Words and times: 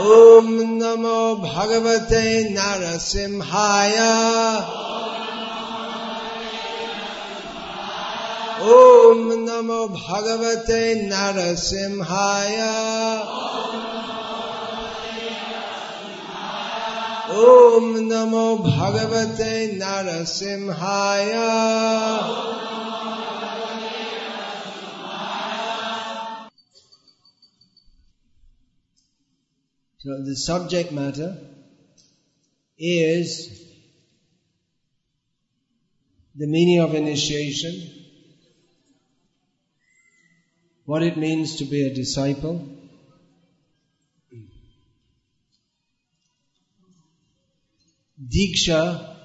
ॐ 0.00 0.46
नमो 0.78 1.18
भगवते 1.36 2.24
नरसिंहाय 2.50 3.96
ॐ 8.72 9.22
नमो 9.46 9.80
भगवते 9.88 10.82
नरसिंहाय 11.04 12.58
ॐ 17.42 17.88
नमो 18.08 18.46
भगवते 18.66 19.52
नरसिंहाय 19.82 21.32
So 30.07 30.23
the 30.23 30.37
subject 30.37 30.93
matter 30.93 31.37
is 32.79 33.51
the 36.33 36.47
meaning 36.47 36.79
of 36.79 36.93
initiation, 36.93 38.05
what 40.85 41.03
it 41.03 41.17
means 41.17 41.57
to 41.57 41.65
be 41.65 41.85
a 41.85 41.93
disciple, 41.93 42.65
Diksha 48.33 49.17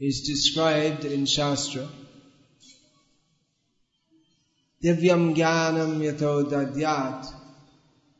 is 0.00 0.22
described 0.26 1.04
in 1.04 1.24
Shastra. 1.24 1.88
Divyam 4.82 5.36
Jnanam 5.36 6.00
Yato 6.00 6.42
Dadyat 6.50 7.45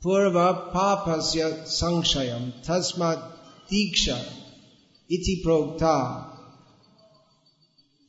Purva 0.02 0.72
Papasya 0.72 1.62
Sanshayam 1.62 2.52
Tasmat 2.64 3.32
Diksha 3.70 4.24
Iti 5.08 5.42
Prokta 5.44 6.26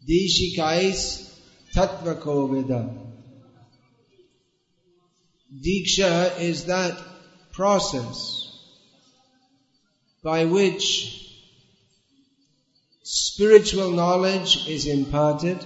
Deshikais 0.07 1.31
Tattva 1.73 2.21
Kovida 2.21 2.93
Diksha 5.63 6.39
is 6.39 6.65
that 6.65 7.01
process 7.53 8.47
by 10.21 10.45
which 10.45 11.23
spiritual 13.03 13.91
knowledge 13.91 14.67
is 14.67 14.85
imparted 14.85 15.65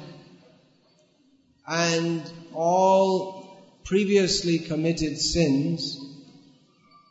and 1.67 2.31
all 2.53 3.43
previously 3.83 4.59
committed 4.59 5.17
sins 5.17 6.10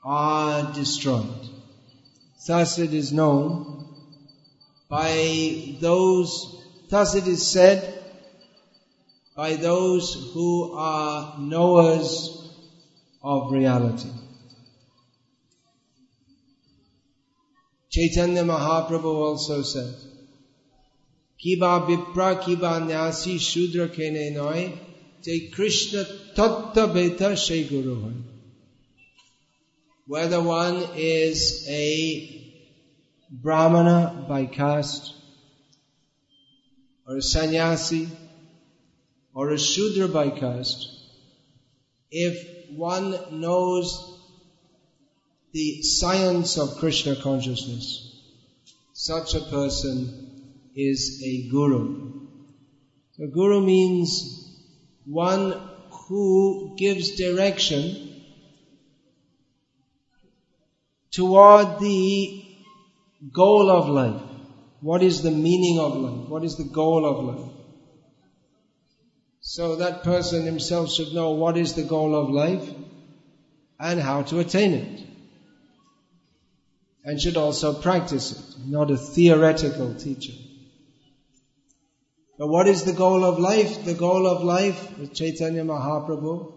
are 0.02 0.72
destroyed. 0.72 1.48
Thus 2.46 2.78
it 2.78 2.94
is 2.94 3.12
known 3.12 3.86
by 4.88 5.76
those, 5.80 6.62
thus 6.88 7.14
it 7.14 7.26
is 7.26 7.46
said 7.46 8.02
by 9.36 9.56
those 9.56 10.30
who 10.32 10.72
are 10.74 11.38
knowers 11.38 12.52
of 13.22 13.52
reality. 13.52 14.10
Chaitanya 17.90 18.44
Mahaprabhu 18.44 19.04
also 19.04 19.62
said, 19.62 19.94
Kiba 21.44 21.86
Vipra 21.86 22.40
Kiba 22.40 22.80
Nyasi 22.86 23.40
Shudra 23.40 23.88
Kene 23.88 24.32
Noi 24.32 24.72
Te 25.22 25.48
Krishna 25.50 26.04
Tatta 26.34 26.86
Beta 26.86 27.34
Shai 27.36 27.62
Guru 27.62 28.12
Whether 30.10 30.42
one 30.42 30.88
is 30.96 31.64
a 31.68 32.44
Brahmana 33.30 34.26
by 34.28 34.46
caste, 34.46 35.14
or 37.06 37.18
a 37.18 37.22
sannyasi, 37.22 38.08
or 39.32 39.50
a 39.50 39.56
Shudra 39.56 40.08
by 40.08 40.30
caste, 40.30 40.88
if 42.10 42.44
one 42.72 43.14
knows 43.40 44.18
the 45.52 45.80
science 45.82 46.58
of 46.58 46.78
Krishna 46.78 47.14
consciousness, 47.14 48.12
such 48.92 49.34
a 49.34 49.48
person 49.48 50.40
is 50.74 51.22
a 51.22 51.48
guru. 51.48 52.14
A 53.20 53.28
guru 53.28 53.60
means 53.60 54.50
one 55.04 55.54
who 56.08 56.74
gives 56.76 57.14
direction 57.16 58.09
toward 61.10 61.78
the 61.78 62.44
goal 63.32 63.70
of 63.70 63.88
life. 63.88 64.22
What 64.80 65.02
is 65.02 65.22
the 65.22 65.30
meaning 65.30 65.78
of 65.78 65.96
life? 65.96 66.28
What 66.28 66.44
is 66.44 66.56
the 66.56 66.64
goal 66.64 67.04
of 67.04 67.24
life? 67.24 67.50
So 69.40 69.76
that 69.76 70.04
person 70.04 70.44
himself 70.44 70.90
should 70.90 71.12
know 71.12 71.32
what 71.32 71.56
is 71.56 71.74
the 71.74 71.82
goal 71.82 72.14
of 72.14 72.30
life 72.30 72.68
and 73.78 74.00
how 74.00 74.22
to 74.22 74.38
attain 74.38 74.74
it. 74.74 75.06
And 77.04 77.20
should 77.20 77.36
also 77.36 77.72
practice 77.72 78.32
it, 78.32 78.68
not 78.68 78.90
a 78.90 78.96
theoretical 78.96 79.94
teacher. 79.94 80.34
But 82.38 82.48
what 82.48 82.68
is 82.68 82.84
the 82.84 82.92
goal 82.92 83.24
of 83.24 83.38
life? 83.38 83.84
The 83.84 83.94
goal 83.94 84.26
of 84.26 84.42
life, 84.42 85.12
Chaitanya 85.14 85.64
Mahaprabhu 85.64 86.52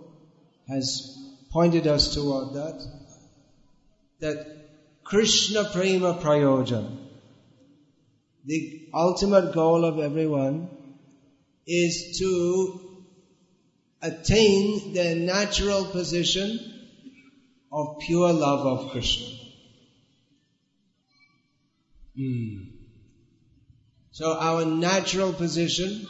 has 0.67 1.17
pointed 1.51 1.87
us 1.87 2.13
toward 2.13 2.53
that, 2.53 3.02
that 4.23 4.45
Krishna 5.03 5.66
Prema 5.66 6.13
Prayojan, 6.13 6.97
the 8.45 8.88
ultimate 8.94 9.53
goal 9.53 9.84
of 9.84 10.00
everyone 10.00 10.69
is 11.67 12.17
to 12.19 13.03
attain 14.01 14.94
the 14.94 15.16
natural 15.16 15.85
position 15.85 16.57
of 17.69 18.00
pure 18.00 18.31
love 18.31 18.66
of 18.66 18.91
Krishna. 18.91 19.28
Mm. 22.17 22.67
So 24.12 24.38
our 24.38 24.63
natural 24.63 25.33
position 25.33 26.07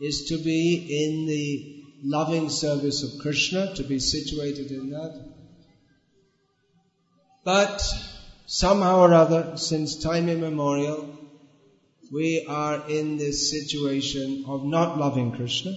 is 0.00 0.26
to 0.28 0.38
be 0.38 1.04
in 1.04 1.26
the 1.26 1.84
loving 2.04 2.48
service 2.48 3.02
of 3.02 3.20
Krishna, 3.20 3.74
to 3.74 3.82
be 3.82 3.98
situated 3.98 4.70
in 4.70 4.90
that. 4.90 5.33
But 7.44 7.82
somehow 8.46 9.00
or 9.00 9.12
other, 9.12 9.56
since 9.56 10.02
time 10.02 10.28
immemorial, 10.28 11.14
we 12.12 12.46
are 12.48 12.88
in 12.88 13.18
this 13.18 13.50
situation 13.50 14.44
of 14.48 14.64
not 14.64 14.98
loving 14.98 15.32
Krishna. 15.32 15.72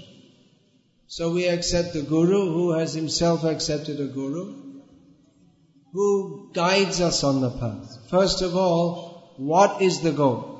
So 1.07 1.33
we 1.33 1.47
accept 1.47 1.94
the 1.94 2.01
Guru 2.01 2.51
who 2.53 2.72
has 2.72 2.94
himself 2.94 3.44
accepted 3.44 4.00
a 4.00 4.07
Guru 4.07 4.67
who 5.94 6.51
guides 6.53 7.01
us 7.01 7.23
on 7.23 7.41
the 7.41 7.50
path. 7.50 8.09
First 8.09 8.41
of 8.41 8.56
all, 8.56 9.33
what 9.38 9.81
is 9.81 10.01
the 10.01 10.12
goal? 10.12 10.57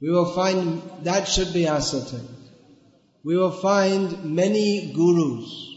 We 0.00 0.10
will 0.10 0.32
find 0.32 0.82
that 1.04 1.28
should 1.28 1.52
be 1.52 1.66
ascertained. 1.66 2.28
We 3.24 3.36
will 3.36 3.50
find 3.50 4.34
many 4.34 4.92
gurus. 4.92 5.75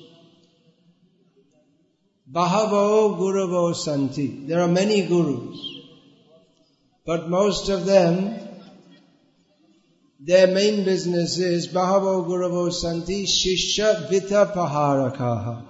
Bahavo 2.32 3.18
Guravo 3.18 3.76
Santi. 3.76 4.46
There 4.46 4.62
are 4.62 4.68
many 4.68 5.08
gurus. 5.08 5.58
But 7.06 7.28
most 7.28 7.70
of 7.70 7.86
them, 7.86 8.40
their 10.20 10.48
main 10.48 10.86
business 10.86 11.40
is 11.40 11.68
Bahavo 11.70 12.28
Guravo 12.28 12.72
Santi 12.72 13.26
Shishya 13.26 14.10
Vita 14.12 14.52
Paharakaha. 14.56 15.64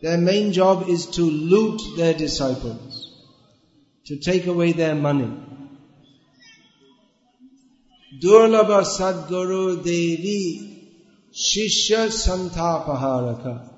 Their 0.00 0.18
main 0.18 0.52
job 0.52 0.88
is 0.88 1.06
to 1.06 1.22
loot 1.22 1.82
their 1.96 2.14
disciples, 2.14 3.12
to 4.06 4.16
take 4.16 4.46
away 4.46 4.72
their 4.72 4.94
money. 4.94 5.32
Durlabha 8.22 8.84
Sadguru 8.84 9.82
Devi 9.82 10.94
Shishya 11.32 12.10
Santapaharaka. 12.12 13.77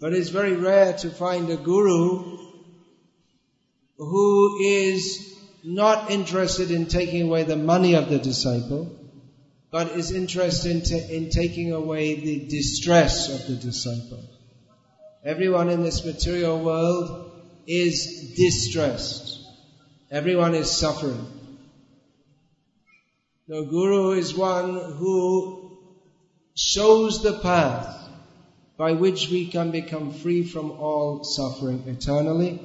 But 0.00 0.12
it's 0.12 0.28
very 0.28 0.56
rare 0.56 0.92
to 0.98 1.10
find 1.10 1.48
a 1.50 1.56
guru 1.56 2.38
who 3.96 4.58
is 4.62 5.34
not 5.64 6.10
interested 6.10 6.70
in 6.70 6.86
taking 6.86 7.22
away 7.22 7.44
the 7.44 7.56
money 7.56 7.94
of 7.94 8.08
the 8.10 8.18
disciple, 8.18 8.94
but 9.70 9.88
is 9.88 10.12
interested 10.12 10.90
in, 10.90 11.10
in 11.10 11.30
taking 11.30 11.72
away 11.72 12.14
the 12.14 12.46
distress 12.46 13.28
of 13.28 13.46
the 13.48 13.54
disciple. 13.54 14.22
Everyone 15.24 15.70
in 15.70 15.82
this 15.82 16.04
material 16.04 16.62
world 16.62 17.32
is 17.66 18.34
distressed. 18.36 19.40
Everyone 20.10 20.54
is 20.54 20.70
suffering. 20.70 21.26
The 23.48 23.62
Guru 23.62 24.12
is 24.12 24.36
one 24.36 24.74
who 24.74 25.78
shows 26.54 27.22
the 27.22 27.38
path 27.40 28.05
by 28.76 28.92
which 28.92 29.30
we 29.30 29.46
can 29.46 29.70
become 29.70 30.12
free 30.12 30.42
from 30.44 30.70
all 30.70 31.24
suffering 31.24 31.82
eternally. 31.86 32.60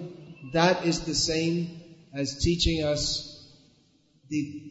That 0.54 0.86
is 0.86 1.02
the 1.02 1.16
same 1.16 1.82
as 2.14 2.40
teaching 2.40 2.84
us 2.84 3.28
the 4.30 4.62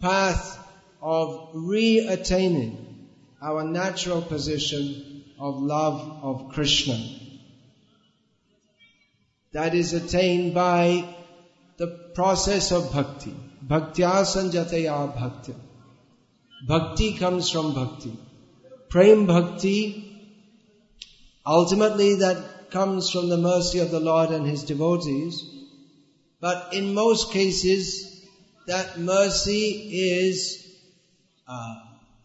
path 0.00 0.58
of 1.02 1.50
re-attaining 1.54 3.08
our 3.42 3.64
natural 3.64 4.22
position 4.22 5.24
of 5.38 5.60
love 5.60 6.00
of 6.22 6.52
Krishna. 6.52 6.98
That 9.52 9.74
is 9.74 9.92
attained 9.92 10.54
by 10.54 11.04
the 11.76 11.86
process 12.14 12.72
of 12.72 12.92
bhakti. 12.92 13.34
Bhaktya 13.66 14.24
sanjataya 14.24 15.14
bhakti. 15.14 15.54
Bhakti 16.66 17.18
comes 17.18 17.50
from 17.50 17.74
bhakti. 17.74 18.16
Prem 18.88 19.26
bhakti, 19.26 20.13
ultimately 21.46 22.16
that 22.16 22.70
comes 22.70 23.10
from 23.10 23.28
the 23.28 23.36
mercy 23.36 23.78
of 23.78 23.90
the 23.90 24.00
Lord 24.00 24.30
and 24.30 24.46
His 24.46 24.64
devotees. 24.64 25.42
But 26.40 26.74
in 26.74 26.94
most 26.94 27.32
cases, 27.32 28.22
that 28.66 28.98
mercy 28.98 29.90
is 29.92 30.66
uh, 31.46 31.74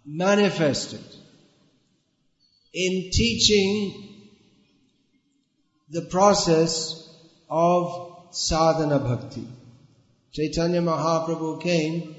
manifested 0.06 1.04
in 2.74 3.10
teaching 3.12 4.10
the 5.90 6.02
process 6.04 7.08
of 7.50 8.28
sadhana 8.32 9.00
bhakti. 9.00 9.48
Chaitanya 10.32 10.82
Mahaprabhu 10.82 11.62
came, 11.62 12.16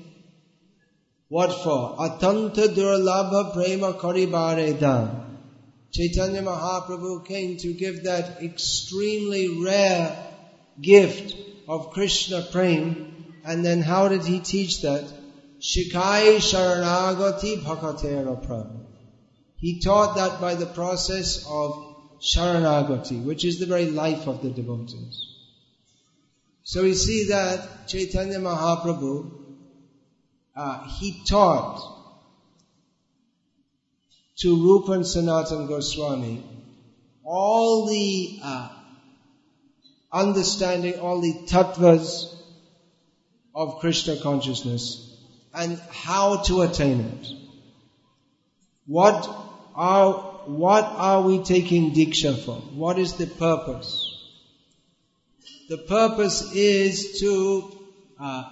what 1.29 1.53
for? 1.63 1.97
Atanta 1.99 2.67
durlabha 2.75 3.53
prema 3.55 3.93
karibare 3.95 4.79
dan. 4.79 5.30
Chaitanya 5.93 6.43
Mahaprabhu 6.43 7.27
came 7.27 7.57
to 7.59 7.73
give 7.73 8.05
that 8.05 8.43
extremely 8.43 9.63
rare 9.63 10.35
gift 10.81 11.35
of 11.69 11.91
Krishna 11.91 12.43
prem. 12.53 13.33
And 13.45 13.65
then 13.65 13.81
how 13.81 14.09
did 14.09 14.23
he 14.23 14.41
teach 14.41 14.83
that? 14.83 15.13
Shikai 15.61 16.37
Sharanagati 16.37 17.63
Bhakatera 17.63 18.47
Prabhu. 18.47 18.87
He 19.57 19.81
taught 19.81 20.17
that 20.17 20.41
by 20.41 20.55
the 20.55 20.67
process 20.67 21.45
of 21.47 21.75
Sharanagati, 22.23 23.25
which 23.25 23.45
is 23.45 23.59
the 23.59 23.67
very 23.67 23.87
life 23.87 24.27
of 24.27 24.43
the 24.43 24.51
devotees. 24.51 25.27
So 26.63 26.85
we 26.85 26.95
see 26.95 27.27
that 27.29 27.89
Chaitanya 27.89 28.39
Mahaprabhu, 28.39 29.31
uh, 30.55 30.89
he 30.99 31.25
taught 31.27 32.00
to 34.41 34.57
Rupa 34.57 34.93
and 34.93 35.69
Goswami 35.69 36.43
all 37.25 37.87
the 37.87 38.41
uh, 38.43 38.69
understanding, 40.13 40.99
all 40.99 41.21
the 41.21 41.35
tattvas 41.47 42.35
of 43.55 43.79
Krishna 43.79 44.17
consciousness 44.17 45.15
and 45.55 45.79
how 45.91 46.43
to 46.43 46.63
attain 46.63 47.01
it. 47.01 47.29
What 48.87 49.29
are, 49.77 50.13
what 50.47 50.85
are 50.85 51.23
we 51.23 51.45
taking 51.45 51.93
Diksha 51.93 52.37
for? 52.37 52.57
What 52.57 52.99
is 52.99 53.15
the 53.15 53.27
purpose? 53.27 54.07
The 55.69 55.79
purpose 55.79 56.53
is 56.53 57.21
to 57.21 57.79
uh, 58.19 58.45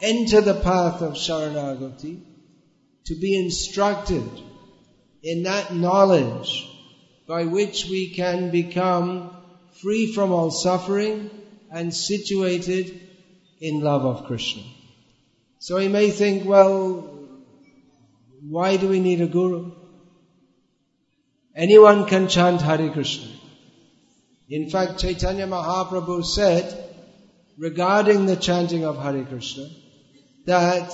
enter 0.00 0.40
the 0.40 0.54
path 0.54 1.02
of 1.02 1.14
Sharanagati, 1.14 2.22
to 3.06 3.14
be 3.14 3.38
instructed 3.38 4.22
in 5.22 5.44
that 5.44 5.74
knowledge 5.74 6.68
by 7.26 7.44
which 7.44 7.86
we 7.86 8.08
can 8.08 8.50
become 8.50 9.30
free 9.82 10.12
from 10.12 10.32
all 10.32 10.50
suffering 10.50 11.30
and 11.70 11.94
situated 11.94 13.00
in 13.60 13.80
love 13.80 14.04
of 14.04 14.24
Krishna. 14.24 14.62
So 15.58 15.76
he 15.76 15.88
may 15.88 16.10
think, 16.10 16.44
well, 16.44 17.28
why 18.48 18.76
do 18.76 18.88
we 18.88 19.00
need 19.00 19.20
a 19.20 19.26
guru? 19.26 19.72
Anyone 21.54 22.06
can 22.06 22.26
chant 22.28 22.62
Hare 22.62 22.90
Krishna. 22.90 23.28
In 24.48 24.68
fact, 24.70 24.98
Chaitanya 24.98 25.46
Mahaprabhu 25.46 26.24
said 26.24 26.84
regarding 27.58 28.26
the 28.26 28.36
chanting 28.36 28.84
of 28.84 28.96
Hare 28.96 29.24
Krishna 29.24 29.68
that, 30.46 30.90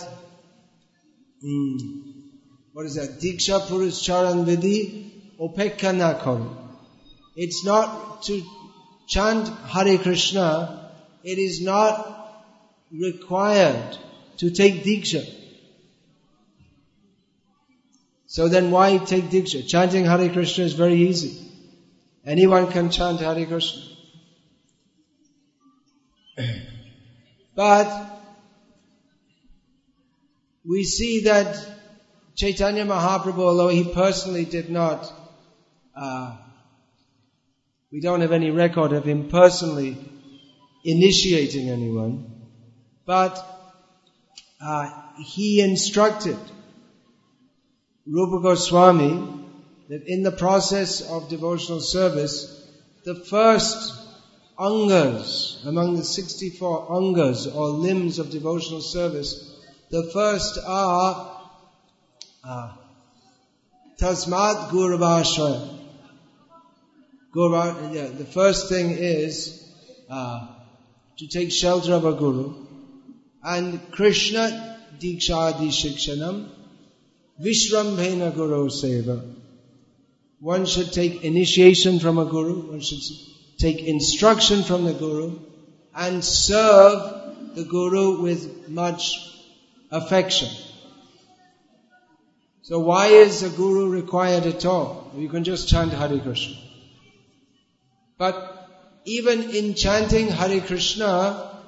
hmm, 1.41 2.06
what 2.77 2.85
is 2.85 2.97
that? 2.97 3.21
Diksha 3.21 3.59
Purush 3.69 4.03
Charan 4.05 4.45
Vidhi 4.45 5.11
Opekha 5.41 5.97
na 5.97 6.13
It's 7.35 7.65
not 7.65 8.23
to 8.25 8.43
chant 9.07 9.49
Hare 9.49 9.97
Krishna, 9.97 10.93
it 11.25 11.39
is 11.39 11.63
not 11.63 12.45
required 12.93 13.97
to 14.37 14.51
take 14.51 14.85
Diksha. 14.85 15.25
So 18.27 18.49
then 18.51 18.71
why 18.71 18.99
take 18.99 19.31
Diksha? 19.31 19.67
Chanting 19.67 20.05
Hare 20.05 20.29
Krishna 20.29 20.65
is 20.65 20.75
very 20.75 20.97
easy. 20.97 21.35
Anyone 22.27 22.71
can 22.71 22.91
chant 22.91 23.21
Hare 23.21 23.47
Krishna. 23.47 23.83
but 27.55 28.21
we 30.69 30.85
see 30.85 31.25
that 31.25 31.76
Chaitanya 32.37 32.85
Mahaprabhu, 32.85 33.39
although 33.39 33.69
he 33.69 33.83
personally 33.83 34.45
did 34.45 34.69
not, 34.69 35.11
uh, 35.97 36.37
we 37.91 38.01
don't 38.01 38.21
have 38.21 38.33
any 38.33 38.51
record 38.51 38.93
of 38.93 39.07
him 39.07 39.31
personally 39.31 39.97
initiating 40.85 41.71
anyone, 41.71 42.31
but 43.07 43.43
uh, 44.61 44.91
he 45.17 45.63
instructed 45.63 46.37
Rupa 48.07 48.43
Goswami 48.43 49.45
that 49.89 50.03
in 50.07 50.23
the 50.23 50.31
process 50.31 51.01
of 51.01 51.31
devotional 51.31 51.81
service, 51.81 52.71
the 53.07 53.15
first 53.15 53.95
angas 54.59 55.65
among 55.65 55.97
the 55.97 56.05
64 56.05 56.89
angas 56.91 57.47
or 57.47 57.69
limbs 57.69 58.19
of 58.19 58.31
devotional 58.31 58.83
service, 58.83 59.59
the 59.91 60.11
first 60.13 60.59
are 60.67 61.36
Tasmat 63.99 64.71
Guruvashraya. 64.71 65.75
Guru, 67.33 67.93
yeah, 67.93 68.07
the 68.07 68.25
first 68.25 68.69
thing 68.69 68.91
is 68.91 69.69
uh, 70.09 70.47
to 71.19 71.27
take 71.27 71.51
shelter 71.51 71.95
of 71.95 72.05
a 72.05 72.13
guru. 72.13 72.67
And 73.43 73.81
Krishna 73.93 74.79
Dikshadi 74.99 75.69
Shikshanam 75.69 76.49
Vishrambhena 77.43 78.35
Guru 78.35 78.69
Seva. 78.69 79.35
One 80.41 80.67
should 80.67 80.93
take 80.93 81.25
initiation 81.25 81.99
from 81.99 82.19
a 82.19 82.27
guru, 82.27 82.71
one 82.71 82.81
should 82.81 83.03
take 83.59 83.83
instruction 83.83 84.63
from 84.63 84.85
the 84.85 84.93
guru, 84.93 85.39
and 85.95 86.23
serve 86.23 87.55
the 87.55 87.65
guru 87.65 88.23
with 88.23 88.69
much 88.69 89.19
affection. 89.91 90.49
So 92.67 92.81
why 92.81 93.07
is 93.07 93.45
a 93.45 93.49
guru 93.49 93.89
required 93.89 94.45
at 94.45 94.65
all? 94.67 95.13
You 95.17 95.29
can 95.29 95.45
just 95.45 95.69
chant 95.69 95.93
Hare 95.93 96.19
Krishna. 96.19 96.57
But 98.19 98.35
even 99.05 99.51
in 99.51 99.75
chanting 99.75 100.27
Hare 100.27 100.61
Krishna, 100.61 101.63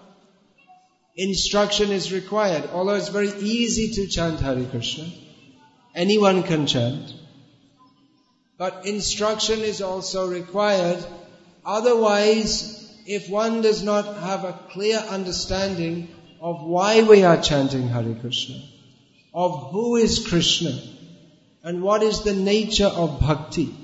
instruction 1.15 1.93
is 1.93 2.13
required. 2.13 2.71
Although 2.73 2.97
it's 2.97 3.11
very 3.11 3.33
easy 3.39 3.93
to 3.93 4.09
chant 4.09 4.41
Hare 4.41 4.65
Krishna, 4.65 5.05
anyone 5.95 6.43
can 6.43 6.67
chant. 6.67 7.15
But 8.57 8.85
instruction 8.85 9.61
is 9.61 9.81
also 9.81 10.29
required. 10.29 10.99
Otherwise, 11.65 12.93
if 13.07 13.31
one 13.31 13.63
does 13.63 13.85
not 13.85 14.17
have 14.17 14.43
a 14.43 14.59
clear 14.73 14.99
understanding 14.99 16.09
of 16.41 16.61
why 16.65 17.03
we 17.03 17.23
are 17.23 17.41
chanting 17.41 17.87
Hare 17.87 18.17
Krishna, 18.21 18.61
of 19.33 19.71
who 19.71 19.97
is 19.97 20.27
Krishna, 20.27 20.79
and 21.63 21.83
what 21.83 22.03
is 22.03 22.23
the 22.23 22.35
nature 22.35 22.87
of 22.87 23.21
bhakti, 23.21 23.75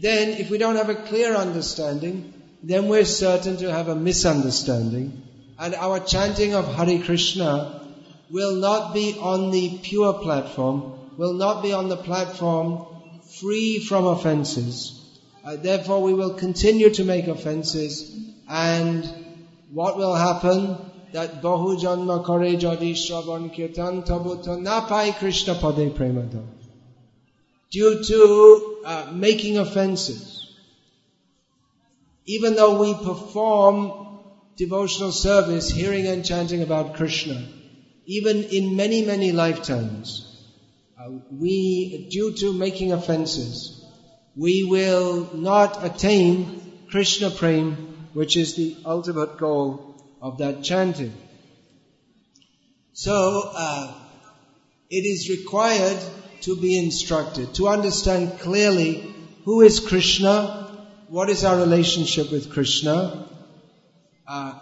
then 0.00 0.28
if 0.28 0.50
we 0.50 0.58
don't 0.58 0.76
have 0.76 0.90
a 0.90 0.94
clear 0.94 1.34
understanding, 1.34 2.32
then 2.62 2.88
we're 2.88 3.04
certain 3.04 3.56
to 3.58 3.70
have 3.70 3.88
a 3.88 3.94
misunderstanding. 3.94 5.22
And 5.58 5.74
our 5.74 6.00
chanting 6.00 6.54
of 6.54 6.74
Hare 6.74 7.02
Krishna 7.02 7.88
will 8.30 8.56
not 8.56 8.94
be 8.94 9.16
on 9.18 9.50
the 9.50 9.78
pure 9.82 10.14
platform, 10.14 11.16
will 11.16 11.34
not 11.34 11.62
be 11.62 11.72
on 11.72 11.88
the 11.88 11.96
platform 11.96 12.86
free 13.40 13.80
from 13.80 14.06
offenses. 14.06 14.94
Uh, 15.44 15.56
therefore, 15.56 16.02
we 16.02 16.14
will 16.14 16.34
continue 16.34 16.90
to 16.90 17.04
make 17.04 17.26
offenses, 17.26 18.16
and 18.48 19.08
what 19.72 19.96
will 19.96 20.14
happen? 20.14 20.76
That 21.12 21.40
Bahu 21.40 21.80
Janma 21.80 22.24
Kare 22.24 22.56
Jadi 22.56 22.92
Shravan 22.92 23.54
Kirtan 23.54 24.02
Tabuta 24.02 24.58
Napai 24.58 25.16
Krishna 25.18 25.54
Pade 25.54 25.90
Premada. 25.96 26.44
Due 27.70 28.02
to 28.04 28.82
uh, 28.84 29.10
making 29.14 29.56
offenses. 29.56 30.54
Even 32.26 32.56
though 32.56 32.78
we 32.78 32.92
perform 32.92 34.20
devotional 34.56 35.12
service, 35.12 35.70
hearing 35.70 36.06
and 36.06 36.24
chanting 36.24 36.62
about 36.62 36.94
Krishna, 36.94 37.42
even 38.04 38.44
in 38.44 38.76
many, 38.76 39.04
many 39.04 39.32
lifetimes, 39.32 40.26
uh, 41.00 41.10
we, 41.30 42.08
due 42.10 42.32
to 42.32 42.52
making 42.52 42.92
offenses, 42.92 43.82
we 44.36 44.64
will 44.64 45.30
not 45.34 45.84
attain 45.84 46.86
Krishna 46.90 47.30
Prem, 47.30 47.76
which 48.12 48.36
is 48.36 48.56
the 48.56 48.76
ultimate 48.84 49.38
goal 49.38 49.87
of 50.20 50.38
that 50.38 50.62
chanting. 50.62 51.12
So, 52.92 53.50
uh, 53.54 53.94
it 54.90 55.04
is 55.04 55.28
required 55.30 55.98
to 56.42 56.56
be 56.56 56.78
instructed, 56.78 57.54
to 57.54 57.68
understand 57.68 58.38
clearly 58.40 59.14
who 59.44 59.60
is 59.60 59.80
Krishna, 59.80 60.86
what 61.08 61.28
is 61.28 61.44
our 61.44 61.56
relationship 61.56 62.32
with 62.32 62.50
Krishna. 62.50 63.28
Uh, 64.26 64.58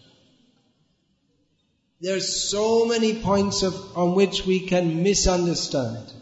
There 2.01 2.17
are 2.17 2.21
so 2.21 2.87
many 2.87 3.15
points 3.15 3.63
of, 3.63 3.75
on 3.97 4.15
which 4.15 4.45
we 4.45 4.67
can 4.67 5.03
misunderstand 5.03 6.14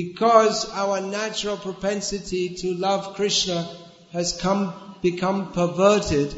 because 0.00 0.64
our 0.70 1.00
natural 1.00 1.56
propensity 1.56 2.54
to 2.54 2.72
love 2.72 3.16
Krishna 3.16 3.68
has 4.12 4.38
come, 4.40 4.72
become 5.02 5.52
perverted. 5.52 6.32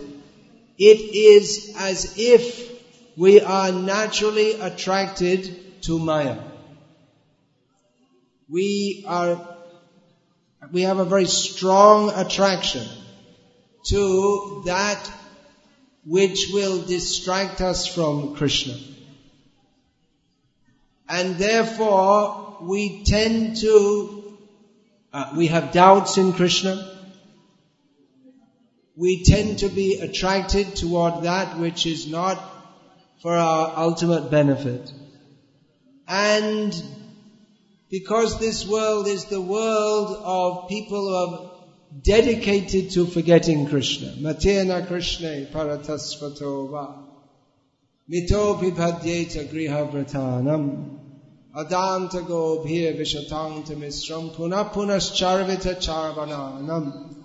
It 0.78 1.00
is 1.14 1.74
as 1.76 2.14
if 2.16 2.70
we 3.18 3.38
are 3.42 3.70
naturally 3.70 4.52
attracted 4.52 5.82
to 5.82 5.98
Maya. 5.98 6.38
We 8.48 9.04
are, 9.06 9.46
we 10.72 10.80
have 10.82 10.98
a 10.98 11.04
very 11.04 11.26
strong 11.26 12.10
attraction 12.14 12.86
to 13.88 14.62
that 14.64 15.12
which 16.06 16.48
will 16.54 16.80
distract 16.86 17.60
us 17.60 17.86
from 17.86 18.36
Krishna. 18.36 18.99
And 21.10 21.34
therefore, 21.36 22.58
we 22.60 23.02
tend 23.02 23.56
to, 23.56 24.38
uh, 25.12 25.32
we 25.36 25.48
have 25.48 25.72
doubts 25.72 26.18
in 26.18 26.32
Krishna. 26.32 26.86
We 28.96 29.24
tend 29.24 29.58
to 29.58 29.68
be 29.68 29.98
attracted 30.00 30.76
toward 30.76 31.24
that 31.24 31.58
which 31.58 31.84
is 31.84 32.06
not 32.06 32.40
for 33.22 33.34
our 33.34 33.76
ultimate 33.76 34.30
benefit. 34.30 34.92
And 36.06 36.80
because 37.90 38.38
this 38.38 38.64
world 38.64 39.08
is 39.08 39.24
the 39.24 39.40
world 39.40 40.16
of 40.22 40.68
people 40.68 41.08
who 41.08 41.14
are 41.16 41.50
dedicated 42.02 42.92
to 42.92 43.04
forgetting 43.04 43.66
Krishna. 43.66 44.14
Matena 44.18 44.86
Krishna 44.86 45.46
paratasvato 45.46 46.70
va. 46.70 47.02
Mito 48.08 48.60
pipadyeta 48.60 49.48
griha 49.52 49.90
vratanam. 49.90 50.99
Adanta 51.54 52.22
gobhir 52.22 52.96
vishatanta 52.96 53.74
misram 53.74 54.30
charvita 55.18 55.74
charvananam. 55.82 57.16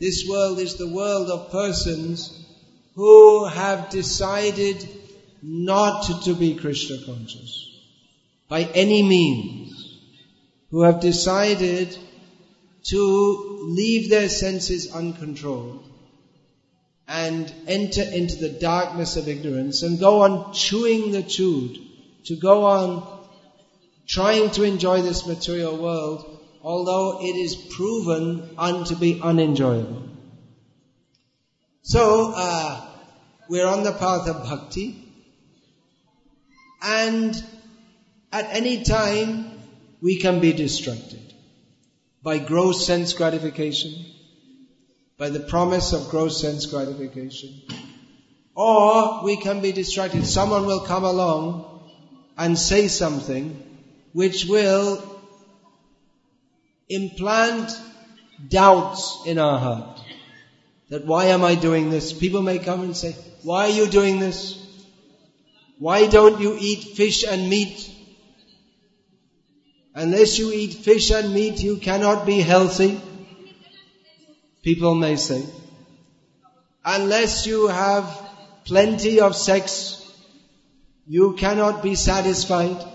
This 0.00 0.26
world 0.26 0.58
is 0.58 0.74
the 0.76 0.88
world 0.88 1.28
of 1.28 1.50
persons 1.50 2.30
who 2.94 3.46
have 3.46 3.90
decided 3.90 4.82
not 5.42 6.22
to 6.24 6.34
be 6.34 6.54
Krishna 6.54 6.96
conscious 7.04 7.68
by 8.48 8.62
any 8.74 9.02
means, 9.02 9.98
who 10.70 10.80
have 10.80 11.00
decided 11.00 11.88
to 12.84 13.60
leave 13.64 14.08
their 14.08 14.30
senses 14.30 14.90
uncontrolled 14.94 15.82
and 17.06 17.54
enter 17.66 18.02
into 18.14 18.36
the 18.40 18.56
darkness 18.60 19.16
of 19.16 19.28
ignorance 19.28 19.82
and 19.82 20.00
go 20.00 20.22
on 20.22 20.52
chewing 20.54 21.10
the 21.10 21.22
chewed, 21.22 21.76
to 22.24 22.36
go 22.36 22.64
on 22.64 23.13
trying 24.06 24.50
to 24.50 24.62
enjoy 24.62 25.02
this 25.02 25.26
material 25.26 25.76
world, 25.76 26.38
although 26.62 27.20
it 27.22 27.36
is 27.36 27.54
proven 27.54 28.48
un- 28.58 28.84
to 28.84 28.96
be 28.96 29.20
unenjoyable. 29.20 30.02
So, 31.82 32.32
uh, 32.34 32.86
we're 33.48 33.66
on 33.66 33.82
the 33.82 33.92
path 33.92 34.28
of 34.28 34.44
bhakti, 34.44 34.96
and 36.82 37.44
at 38.32 38.46
any 38.52 38.82
time 38.82 39.50
we 40.00 40.16
can 40.16 40.40
be 40.40 40.52
distracted 40.52 41.34
by 42.22 42.38
gross 42.38 42.86
sense 42.86 43.12
gratification, 43.12 44.06
by 45.18 45.28
the 45.28 45.40
promise 45.40 45.92
of 45.92 46.08
gross 46.08 46.40
sense 46.40 46.66
gratification. 46.66 47.50
Or 48.54 49.24
we 49.24 49.36
can 49.36 49.60
be 49.60 49.72
distracted. 49.72 50.24
Someone 50.26 50.64
will 50.64 50.80
come 50.80 51.04
along 51.04 51.82
and 52.36 52.58
say 52.58 52.88
something 52.88 53.63
which 54.14 54.46
will 54.46 55.02
implant 56.88 57.70
doubts 58.48 59.22
in 59.26 59.38
our 59.38 59.58
heart. 59.58 60.00
That 60.88 61.04
why 61.04 61.26
am 61.26 61.42
I 61.44 61.56
doing 61.56 61.90
this? 61.90 62.12
People 62.12 62.40
may 62.40 62.58
come 62.58 62.82
and 62.82 62.96
say, 62.96 63.16
why 63.42 63.66
are 63.66 63.76
you 63.80 63.88
doing 63.88 64.20
this? 64.20 64.60
Why 65.78 66.06
don't 66.06 66.40
you 66.40 66.56
eat 66.58 66.96
fish 66.96 67.24
and 67.28 67.48
meat? 67.50 67.90
Unless 69.94 70.38
you 70.38 70.52
eat 70.52 70.74
fish 70.74 71.10
and 71.10 71.32
meat, 71.34 71.62
you 71.62 71.76
cannot 71.78 72.24
be 72.24 72.38
healthy. 72.38 73.00
People 74.62 74.94
may 74.94 75.16
say. 75.16 75.44
Unless 76.84 77.46
you 77.46 77.66
have 77.66 78.06
plenty 78.64 79.20
of 79.20 79.34
sex, 79.34 80.00
you 81.06 81.32
cannot 81.32 81.82
be 81.82 81.94
satisfied. 81.96 82.93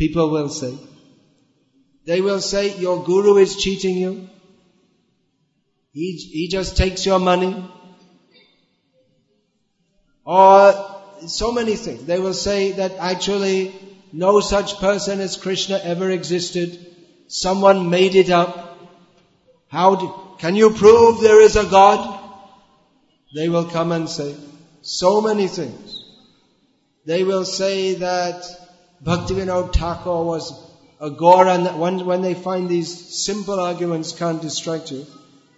People 0.00 0.30
will 0.30 0.48
say. 0.48 0.78
They 2.06 2.22
will 2.22 2.40
say, 2.40 2.78
your 2.78 3.04
guru 3.04 3.36
is 3.36 3.56
cheating 3.56 3.98
you. 3.98 4.28
He, 5.92 6.12
he 6.12 6.48
just 6.48 6.78
takes 6.78 7.04
your 7.04 7.18
money. 7.18 7.54
Or 10.24 10.72
so 11.26 11.52
many 11.52 11.76
things. 11.76 12.06
They 12.06 12.18
will 12.18 12.32
say 12.32 12.72
that 12.72 12.92
actually 12.92 13.74
no 14.10 14.40
such 14.40 14.78
person 14.78 15.20
as 15.20 15.36
Krishna 15.36 15.76
ever 15.76 16.08
existed. 16.08 16.78
Someone 17.28 17.90
made 17.90 18.14
it 18.14 18.30
up. 18.30 18.78
How 19.68 19.96
do, 19.96 20.14
can 20.38 20.54
you 20.54 20.70
prove 20.70 21.20
there 21.20 21.42
is 21.42 21.56
a 21.56 21.66
God? 21.66 22.00
They 23.34 23.50
will 23.50 23.66
come 23.66 23.92
and 23.92 24.08
say 24.08 24.34
so 24.80 25.20
many 25.20 25.46
things. 25.46 26.04
They 27.04 27.22
will 27.22 27.44
say 27.44 27.96
that 27.96 28.69
Bhaktivinoda 29.04 29.72
Thakur 29.72 30.24
was 30.24 30.52
a 31.00 31.10
Gora, 31.10 31.58
when, 31.74 32.04
when 32.04 32.20
they 32.20 32.34
find 32.34 32.68
these 32.68 33.24
simple 33.24 33.58
arguments 33.58 34.12
can't 34.12 34.42
distract 34.42 34.90
you, 34.90 35.06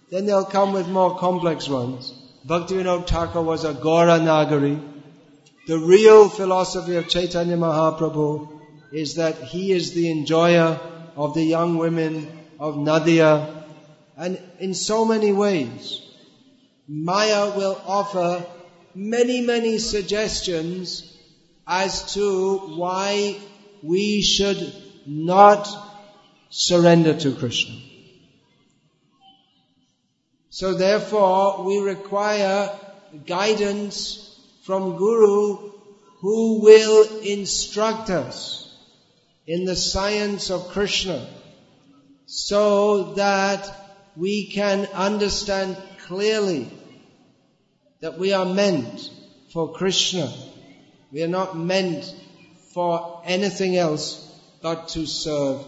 then 0.09 0.25
they'll 0.25 0.45
come 0.45 0.71
with 0.71 0.87
more 0.87 1.17
complex 1.17 1.67
ones. 1.67 2.13
Bhaktivinoda 2.47 3.05
Thakur 3.05 3.41
was 3.41 3.65
a 3.65 3.73
Gora 3.73 4.19
Nagari. 4.19 4.81
The 5.67 5.77
real 5.77 6.29
philosophy 6.29 6.95
of 6.95 7.09
Chaitanya 7.09 7.57
Mahaprabhu 7.57 8.47
is 8.93 9.15
that 9.15 9.35
he 9.43 9.71
is 9.73 9.93
the 9.93 10.09
enjoyer 10.09 10.79
of 11.17 11.33
the 11.33 11.43
young 11.43 11.77
women 11.77 12.27
of 12.59 12.77
Nadia. 12.77 13.65
And 14.15 14.41
in 14.59 14.73
so 14.73 15.03
many 15.03 15.33
ways, 15.33 16.01
Maya 16.87 17.49
will 17.57 17.81
offer 17.85 18.45
many, 18.95 19.41
many 19.41 19.79
suggestions 19.79 21.12
as 21.67 22.13
to 22.13 22.57
why 22.75 23.37
we 23.81 24.21
should 24.21 24.73
not 25.05 25.67
surrender 26.49 27.13
to 27.17 27.33
Krishna. 27.33 27.75
So 30.49 30.75
therefore, 30.75 31.63
we 31.63 31.79
require 31.79 32.69
guidance 33.25 34.39
from 34.63 34.97
Guru 34.97 35.71
who 36.19 36.61
will 36.61 37.21
instruct 37.21 38.09
us 38.09 38.63
in 39.45 39.65
the 39.65 39.75
science 39.75 40.51
of 40.51 40.69
Krishna 40.69 41.27
so 42.25 43.13
that 43.15 43.69
we 44.15 44.45
can 44.45 44.85
understand 44.93 45.75
clearly 46.05 46.71
that 47.99 48.17
we 48.17 48.33
are 48.33 48.45
meant 48.45 49.09
for 49.51 49.73
Krishna. 49.73 50.31
We 51.13 51.21
are 51.21 51.27
not 51.27 51.55
meant 51.55 52.11
for 52.73 53.21
anything 53.23 53.77
else 53.77 54.19
but 54.63 54.87
to 54.89 55.05
serve 55.05 55.63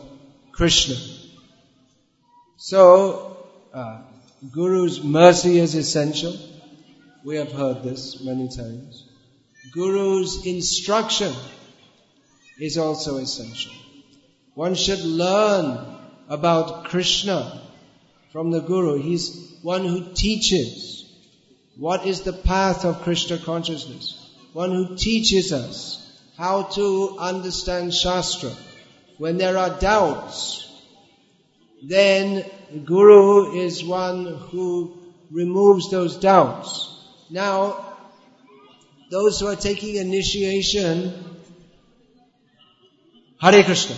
Krishna. 0.52 0.96
So, 2.58 3.38
uh, 3.72 4.02
Guru's 4.52 5.04
mercy 5.04 5.60
is 5.60 5.76
essential. 5.76 6.36
We 7.24 7.36
have 7.36 7.52
heard 7.52 7.84
this 7.84 8.24
many 8.24 8.48
times. 8.48 9.08
Guru's 9.72 10.48
instruction 10.48 11.34
is 12.60 12.80
also 12.80 13.18
essential. 13.18 13.74
One 14.56 14.74
should 14.74 15.02
learn 15.02 15.96
about 16.28 16.86
Krishna 16.86 17.62
from 18.32 18.50
the 18.50 18.62
Guru. 18.62 19.00
He's 19.00 19.60
one 19.62 19.86
who 19.86 20.14
teaches 20.14 21.06
what 21.78 22.08
is 22.08 22.22
the 22.22 22.34
path 22.34 22.84
of 22.84 23.04
Krishna 23.04 23.38
consciousness 23.38 24.15
One 24.55 24.73
who 24.73 24.97
teaches 24.97 25.53
us 25.53 26.01
how 26.37 26.63
to 26.63 27.17
understand 27.19 27.95
Shastra. 27.95 28.51
When 29.19 29.37
there 29.37 29.57
are 29.59 29.79
doubts, 29.79 30.67
then 31.83 32.45
Guru 32.85 33.53
is 33.57 33.85
one 33.85 34.27
who 34.51 34.99
removes 35.31 35.91
those 35.91 36.17
doubts. 36.17 36.89
Now, 37.31 37.91
those 39.11 39.41
who 39.41 39.47
are 39.47 39.57
taking 39.57 39.97
initiation, 39.97 41.13
Hare 43.41 43.63
Krishna, 43.65 43.97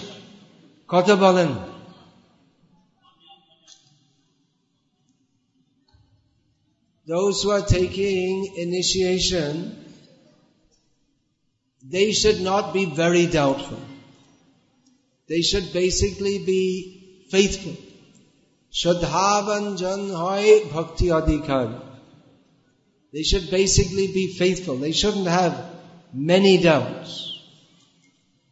কথা 0.88 1.14
বলেন 1.24 1.50
Those 7.14 7.42
who 7.42 7.50
are 7.50 7.66
taking 7.78 8.32
initiation, 8.66 9.50
they 11.89 12.11
should 12.11 12.41
not 12.41 12.73
be 12.73 12.85
very 12.85 13.27
doubtful. 13.27 13.79
They 15.27 15.41
should 15.41 15.71
basically 15.73 16.39
be 16.45 17.25
faithful. 17.29 17.75
Bhakti 20.71 21.07
adhikar. 21.07 21.81
They 23.13 23.23
should 23.23 23.49
basically 23.49 24.07
be 24.07 24.37
faithful. 24.37 24.77
They 24.77 24.91
shouldn't 24.91 25.27
have 25.27 25.65
many 26.13 26.57
doubts. 26.57 27.23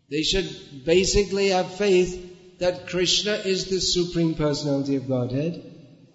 They 0.09 0.21
should 0.21 0.85
basically 0.85 1.49
have 1.49 1.73
faith 1.73 2.57
that 2.59 2.87
Krishna 2.87 3.33
is 3.33 3.65
the 3.65 3.81
Supreme 3.81 4.35
Personality 4.35 4.95
of 4.95 5.07
Godhead. 5.07 5.61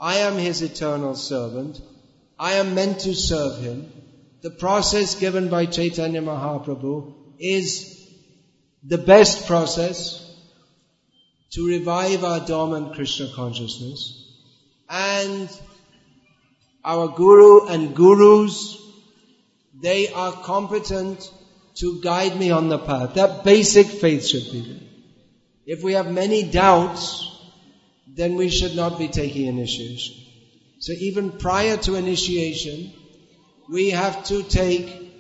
I 0.01 0.17
am 0.19 0.39
His 0.39 0.63
eternal 0.63 1.15
servant. 1.15 1.81
I 2.39 2.55
am 2.55 2.75
meant 2.75 3.01
to 3.01 3.15
serve 3.15 3.59
Him. 3.61 3.93
The 4.43 4.51
process 4.51 5.17
given 5.17 5.49
by 5.49 5.67
Chaitanya 5.67 6.23
Mahaprabhu 6.23 7.13
is 7.39 8.09
the 8.83 8.97
best 8.97 9.47
process 9.47 10.27
to 11.51 11.67
revive 11.67 12.25
our 12.25 12.41
dormant 12.47 12.95
Krishna 12.95 13.29
consciousness. 13.35 14.17
And 14.89 15.51
our 16.85 17.09
Guru 17.09 17.67
and 17.67 17.95
Gurus, 17.95 18.79
they 19.83 20.09
are 20.09 20.33
competent 20.33 21.31
to 21.77 22.01
guide 22.01 22.39
me 22.39 22.51
on 22.51 22.69
the 22.69 22.79
path. 22.79 23.15
That 23.15 23.45
basic 23.45 23.87
faith 23.87 24.27
should 24.27 24.51
be 24.53 24.61
there. 24.61 24.89
If 25.67 25.83
we 25.83 25.93
have 25.93 26.11
many 26.11 26.51
doubts, 26.51 27.27
then 28.09 28.37
we 28.37 28.49
should 28.49 28.75
not 28.75 28.99
be 28.99 29.09
taking 29.09 29.47
initiation. 29.47 30.17
So 30.79 30.93
even 30.93 31.33
prior 31.33 31.77
to 31.77 31.95
initiation, 31.95 32.93
we 33.71 33.91
have 33.91 34.25
to 34.25 34.43
take 34.43 35.13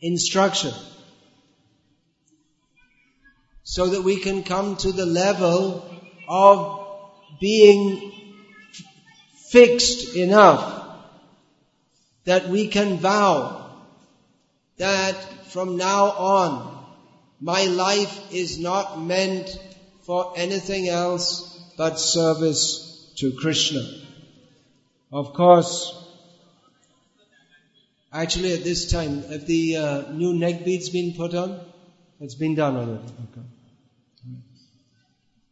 instruction 0.00 0.72
so 3.62 3.88
that 3.88 4.02
we 4.02 4.20
can 4.20 4.42
come 4.42 4.76
to 4.76 4.92
the 4.92 5.06
level 5.06 5.82
of 6.28 6.86
being 7.40 8.12
fixed 9.50 10.14
enough 10.14 10.74
that 12.24 12.48
we 12.48 12.68
can 12.68 12.98
vow 12.98 13.70
that 14.76 15.14
from 15.50 15.76
now 15.76 16.06
on 16.06 16.84
my 17.40 17.64
life 17.66 18.32
is 18.32 18.58
not 18.58 19.00
meant 19.00 19.58
for 20.02 20.32
anything 20.36 20.88
else 20.88 21.58
but 21.78 21.98
service 21.98 23.12
to 23.16 23.32
Krishna. 23.32 23.80
Of 25.12 25.32
course, 25.32 25.94
actually 28.12 28.54
at 28.54 28.64
this 28.64 28.90
time, 28.90 29.22
have 29.22 29.46
the 29.46 29.76
uh, 29.76 30.12
new 30.12 30.34
neck 30.34 30.64
beads 30.64 30.88
been 30.90 31.14
put 31.14 31.34
on? 31.34 31.60
It's 32.20 32.34
been 32.34 32.54
done 32.54 32.76
already. 32.76 33.12
Okay. 33.30 33.46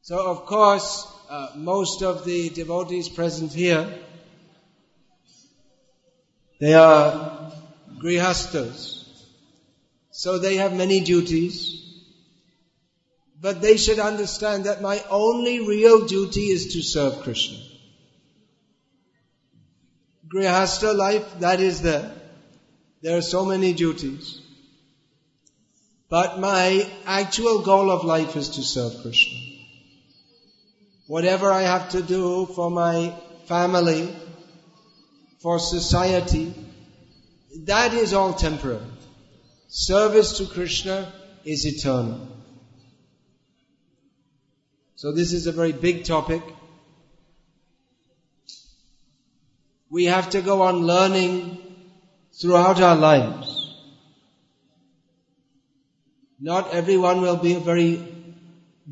So 0.02 0.24
of 0.24 0.46
course, 0.46 1.06
uh, 1.28 1.52
most 1.56 2.02
of 2.02 2.24
the 2.24 2.50
devotees 2.50 3.08
present 3.08 3.52
here, 3.52 3.98
they 6.60 6.74
are 6.74 7.52
grihastas. 7.98 9.04
So 10.10 10.38
they 10.38 10.56
have 10.56 10.74
many 10.74 11.00
duties. 11.00 11.82
But 13.40 13.60
they 13.60 13.76
should 13.76 13.98
understand 13.98 14.64
that 14.64 14.80
my 14.80 15.02
only 15.10 15.60
real 15.60 16.06
duty 16.06 16.46
is 16.46 16.72
to 16.72 16.82
serve 16.82 17.22
Krishna. 17.22 17.58
Grihasta 20.26 20.96
life, 20.96 21.40
that 21.40 21.60
is 21.60 21.82
there. 21.82 22.10
There 23.02 23.16
are 23.16 23.22
so 23.22 23.44
many 23.44 23.72
duties. 23.72 24.40
But 26.08 26.38
my 26.38 26.88
actual 27.04 27.62
goal 27.62 27.90
of 27.90 28.04
life 28.04 28.36
is 28.36 28.50
to 28.50 28.62
serve 28.62 29.02
Krishna 29.02 29.56
whatever 31.06 31.50
I 31.50 31.62
have 31.62 31.90
to 31.90 32.02
do 32.02 32.46
for 32.46 32.70
my 32.70 33.14
family, 33.46 34.14
for 35.40 35.58
society, 35.58 36.52
that 37.64 37.94
is 37.94 38.12
all 38.12 38.32
temporary. 38.34 38.80
Service 39.68 40.38
to 40.38 40.46
Krishna 40.46 41.12
is 41.44 41.64
eternal. 41.64 42.28
So 44.96 45.12
this 45.12 45.32
is 45.32 45.46
a 45.46 45.52
very 45.52 45.72
big 45.72 46.04
topic. 46.04 46.42
We 49.90 50.06
have 50.06 50.30
to 50.30 50.40
go 50.40 50.62
on 50.62 50.86
learning 50.86 51.58
throughout 52.40 52.80
our 52.80 52.96
lives. 52.96 53.74
Not 56.38 56.72
everyone 56.72 57.22
will 57.22 57.36
be 57.36 57.54
very 57.54 58.02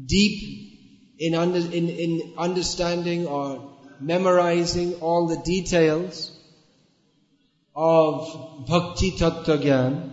deep 0.06 1.16
in, 1.18 1.34
under, 1.34 1.58
in, 1.58 1.88
in 1.88 2.34
understanding 2.38 3.26
or 3.26 3.70
memorizing 4.00 4.94
all 4.94 5.28
the 5.28 5.36
details 5.36 6.32
of 7.76 8.66
Bhakti 8.66 9.12
Tattva 9.12 10.10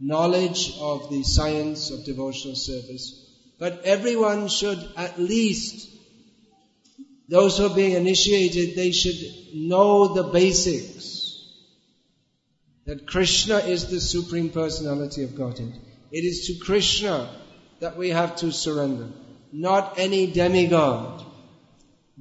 knowledge 0.00 0.74
of 0.80 1.10
the 1.10 1.22
science 1.22 1.90
of 1.90 2.04
devotional 2.04 2.54
service. 2.54 3.20
But 3.58 3.84
everyone 3.84 4.48
should 4.48 4.78
at 4.96 5.18
least, 5.18 5.88
those 7.28 7.58
who 7.58 7.66
are 7.66 7.74
being 7.74 7.92
initiated, 7.92 8.76
they 8.76 8.90
should 8.90 9.16
know 9.54 10.14
the 10.14 10.24
basics. 10.24 11.13
That 12.86 13.06
Krishna 13.06 13.58
is 13.58 13.86
the 13.86 14.00
Supreme 14.00 14.50
Personality 14.50 15.22
of 15.22 15.34
Godhead. 15.34 15.72
It 16.12 16.24
is 16.24 16.46
to 16.46 16.64
Krishna 16.64 17.30
that 17.80 17.96
we 17.96 18.10
have 18.10 18.36
to 18.36 18.52
surrender 18.52 19.08
not 19.54 19.98
any 19.98 20.26
demigod. 20.26 21.24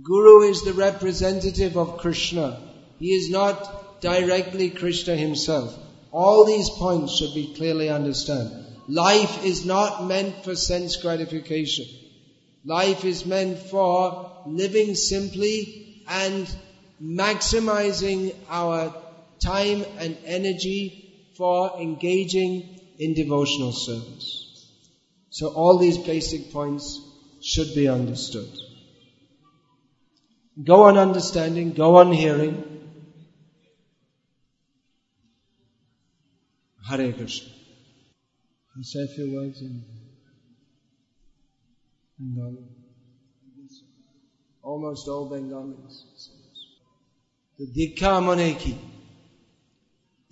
Guru 0.01 0.41
is 0.41 0.61
the 0.61 0.73
representative 0.73 1.75
of 1.77 1.97
Krishna. 1.97 2.61
He 2.99 3.11
is 3.13 3.29
not 3.29 4.01
directly 4.01 4.69
Krishna 4.69 5.15
himself. 5.15 5.75
All 6.11 6.45
these 6.45 6.69
points 6.69 7.17
should 7.17 7.33
be 7.33 7.53
clearly 7.55 7.89
understood. 7.89 8.51
Life 8.87 9.43
is 9.43 9.65
not 9.65 10.05
meant 10.05 10.43
for 10.43 10.55
sense 10.55 10.97
gratification. 10.97 11.85
Life 12.65 13.03
is 13.03 13.25
meant 13.25 13.57
for 13.57 14.31
living 14.45 14.93
simply 14.93 16.03
and 16.07 16.47
maximizing 17.01 18.35
our 18.47 18.93
time 19.43 19.85
and 19.97 20.17
energy 20.25 21.31
for 21.35 21.79
engaging 21.79 22.79
in 22.99 23.13
devotional 23.13 23.71
service. 23.71 24.43
So 25.29 25.47
all 25.47 25.77
these 25.77 25.97
basic 25.97 26.51
points 26.51 27.01
should 27.41 27.73
be 27.73 27.87
understood. 27.87 28.49
Go 30.63 30.83
on 30.83 30.97
understanding, 30.97 31.73
go 31.73 31.95
on 31.95 32.11
hearing. 32.11 32.63
Hare 36.87 37.11
Krishna. 37.13 37.49
I'll 38.75 38.83
say 38.83 39.03
a 39.03 39.07
few 39.07 39.35
words 39.35 39.61
in 39.61 39.83
Bengali. 42.19 42.63
Almost 44.61 45.07
all 45.07 45.25
Bengalis. 45.25 46.29
The 47.57 47.65
Dikha 47.65 48.21
Moneki. 48.21 48.77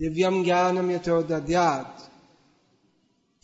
की 0.01 0.09
दिव्यम 0.09 0.43
ज्ञानम 0.45 0.91
यथो 0.91 1.23
दद्यात 1.23 2.09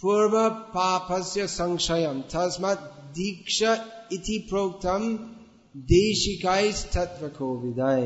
पूर्व 0.00 0.34
पापस्य 0.74 1.46
संशयम 1.48 2.20
तस्मात् 2.34 2.90
दीक्षा 3.14 3.72
इति 4.12 4.38
प्रोक्तम 4.50 5.02
देशिकाइस्तत्व 5.74 7.28
को 7.28 7.56
विदाय 7.58 8.04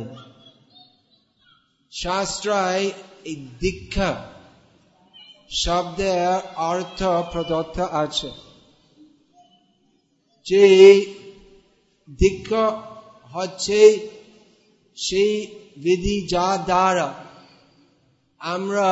শাস্ত্রায় 1.92 2.84
এই 3.26 3.36
দীক্ষা 3.60 4.10
শব্দের 5.54 6.40
অর্থ 6.70 7.00
প্রদত্ত 7.32 7.78
আছে 8.02 8.30
যে 10.46 10.64
দীক্ষা 12.18 12.64
হচ্ছে 13.34 13.80
সেই 14.98 15.32
বিধি 15.76 16.16
যা 16.28 16.48
দ্বারা 16.68 17.08
আমরা 18.41 18.89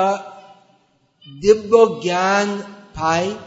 দিব্য 1.41 2.01
জ্ঞান 2.01 2.61
পাই 2.93 3.37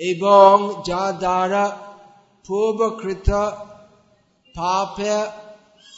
এবং 0.00 0.82
যা 0.84 1.12
দ্বারা 1.12 1.64
পূর্বকৃত 2.48 3.30
পাপে 4.54 5.16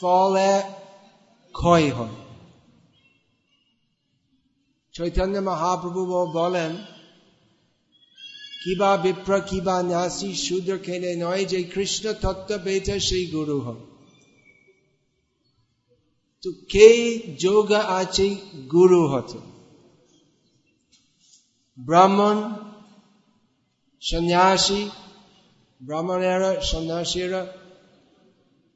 ফলে 0.01 0.63
ক্ষয় 1.55 1.91
হয়। 1.91 2.17
চৈতন্য 4.95 5.39
মহাপ্রভু 5.39 6.01
বলেন, 6.33 6.73
কিবা 8.65 8.97
বিপ্র 8.97 9.41
কিবা 9.41 9.83
ন্যাসি 9.83 10.35
শূদ্র 10.35 10.79
খেলে 10.79 11.17
নয় 11.17 11.45
যে 11.45 11.63
কৃষ্ণ 11.63 12.13
তত্ত্ব 12.13 12.59
পেয়েছে 12.65 13.01
সেই 13.01 13.27
গুরু 13.27 13.61
হয় 13.61 13.90
তো 16.43 16.53
কে 16.69 17.19
যোগ 17.41 17.73
আছে? 17.73 18.37
গুরু 18.73 19.07
হতে। 19.07 19.39
ব্রাহ্মণ, 21.79 22.53
সন্ন্যাসী, 24.01 24.89
ব্রাহ্মণেরা, 25.83 26.61
সন্ন্যাসীরা 26.61 27.47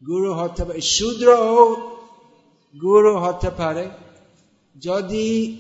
গুরু 0.07 0.35
হতে 0.35 0.65
পারে। 0.65 0.81
শূদ্র 0.81 1.27
গুরু 2.83 3.19
হতে 3.19 3.51
পারে। 3.51 3.89
যদি 4.81 5.57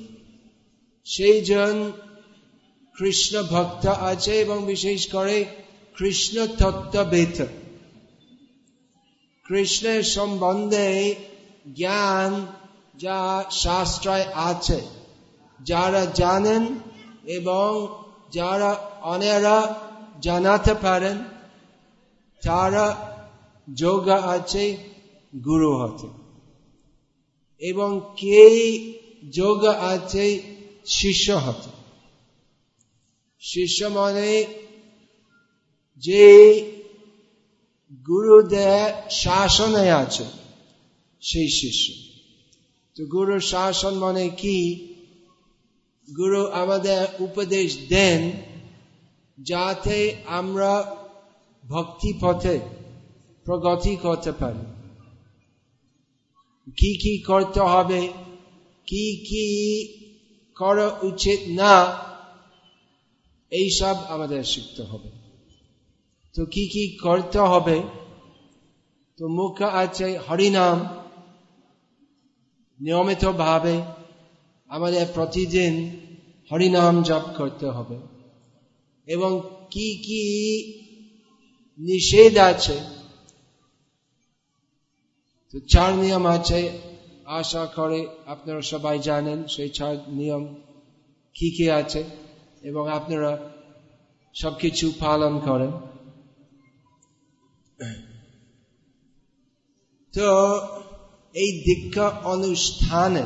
সেই 1.04 1.40
জন 1.44 1.92
কৃষ্ণ 2.98 3.42
ভক্ত 3.42 3.86
আছে 3.86 4.32
এবং 4.32 4.64
বিশেষ 4.66 5.12
করে 5.12 5.44
কৃষ্ণ 5.96 6.46
তত্ত্ব 6.46 6.70
তত্ত্ববেদ 6.70 7.46
কৃষ্ণের 9.44 10.02
সম্বন্ধে 10.02 11.14
জ্ঞান 11.72 12.46
যা 12.96 13.44
শাস্ত্রায় 13.50 14.26
আছে। 14.34 14.80
যারা 15.60 16.04
জানেন 16.04 16.78
এবং 17.24 17.88
যারা 18.32 18.70
অনেরা 19.00 19.76
জানাতে 20.22 20.74
পারেন, 20.74 21.24
তারা 22.42 22.86
যোগ 23.74 24.08
আছে, 24.08 24.76
গুরু 25.44 25.76
হতে 25.76 26.08
এবং 27.60 28.00
কে 28.16 28.46
যোগ 29.30 29.64
আছে, 29.64 30.40
শিষ্য 30.86 31.32
হতে 31.32 31.70
শিষ্য 33.40 33.84
মানে 33.84 34.44
যে 35.98 36.26
গুরুদেব 38.08 39.10
শাসনে 39.10 39.90
আছে। 39.90 40.43
সেই 41.24 41.48
শিষ্য। 41.48 41.92
তো 42.94 43.04
গুরুর 43.04 43.40
শাসন 43.40 43.94
মানে 43.94 44.28
কি? 44.28 44.74
গুরু 46.16 46.46
আমাদের 46.46 47.06
উপদেশ 47.18 47.78
দেন 47.88 48.32
যাতে 49.42 50.16
আমরা 50.26 50.96
ভক্তি 51.68 52.12
পথে 52.20 52.60
প্রগতি 53.44 53.96
করতে 53.96 54.32
পারি। 54.32 54.64
কি 56.76 56.94
কি 56.94 57.18
করতে 57.18 57.60
হবে? 57.60 58.08
কি 58.86 59.16
কি 59.16 59.86
করা 60.54 60.98
উচিত 61.02 61.40
না? 61.48 61.98
এইসব 63.50 63.94
আমাদের 64.08 64.44
শিখতে 64.44 64.82
হবে। 64.82 65.10
তো 66.34 66.44
কি 66.44 66.68
কি 66.68 66.96
করতে 66.96 67.38
হবে? 67.38 67.82
তো 69.16 69.28
মুখ 69.28 69.62
আছে 69.62 70.18
হরিনাম। 70.18 71.03
নিয়মিত 72.80 73.24
ভাবে 73.24 73.82
আমাদের 74.68 75.06
প্রতিদিন 75.14 75.74
হরিনাম 76.50 77.02
জপ 77.02 77.22
করতে 77.36 77.66
হবে। 77.66 77.98
এবং 79.06 79.40
কি 79.70 79.96
কি 79.96 80.22
নিষেধ 81.78 82.36
আছে? 82.36 82.80
তো 85.52 85.58
চার 85.68 85.94
নিয়ম 85.94 86.26
আছে। 86.26 86.78
আশা 87.24 87.66
করে 87.66 88.06
আপনারা 88.26 88.62
সবাই 88.62 88.98
জানেন 88.98 89.46
সেই 89.46 89.68
চার 89.68 89.96
নিয়ম 90.08 90.54
কি 91.34 91.50
কি 91.50 91.70
আছে 91.70 92.04
এবং 92.62 92.90
আপনারা 92.90 93.38
সবকিছু 94.34 94.92
পালন 95.00 95.38
করেন। 95.38 95.70
তো 100.14 100.28
এই 101.34 101.52
দীক্ষা 101.52 102.08
অনুষ্ঠানে 102.08 103.22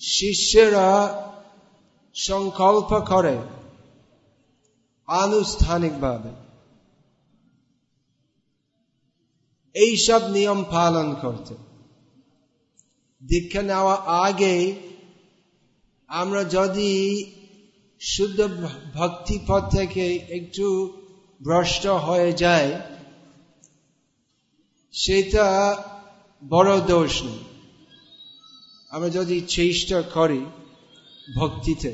শিষ্যরা 0.00 0.90
সংকল্প 2.14 3.00
করে 3.00 3.38
আনুষ্ঠানিকভাবে। 5.06 6.30
এইসব 9.74 10.30
নিয়ম 10.30 10.64
পালন 10.70 11.14
করতে। 11.14 11.54
দীক্ষা 13.26 13.62
নেওয়া 13.62 13.94
আগে 13.94 14.74
আমরা 16.08 16.44
যদি 16.44 16.92
শুদ্ধ 18.00 18.48
ভক্তি 18.94 19.38
পথ 19.46 19.76
থেকে 19.76 20.16
একটু 20.16 20.86
ভ্রষ্ট 21.44 21.86
হয়ে 21.86 22.32
যায় 22.32 22.80
সেটা 24.94 25.46
বড় 26.42 26.80
দোষ 26.80 27.22
নেই। 27.22 27.40
আমরা 28.90 29.08
যদি 29.08 29.40
চেষ্টা 29.40 30.02
করি 30.02 30.42
ভক্তিতে, 31.36 31.92